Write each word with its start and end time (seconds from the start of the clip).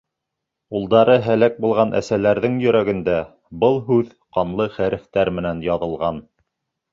Улдары 0.77 1.17
һәләк 1.25 1.59
булған 1.65 1.93
әсәләрҙең 1.99 2.55
йөрәгендә 2.63 3.19
был 3.65 3.77
һүҙ 3.91 4.09
ҡанлы 4.39 4.67
хәрефтәр 4.79 5.33
менән 5.37 5.63
яҙылған. 5.69 6.25